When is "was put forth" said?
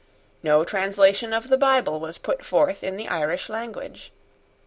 1.99-2.83